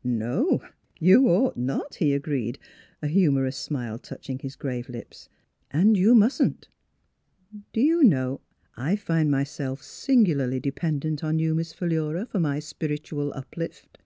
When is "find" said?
8.96-9.30